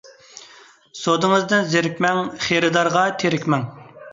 [0.99, 3.71] سودىڭىزدىن زېرىكمەڭ، خېرىدارغا تېرىكمەڭ.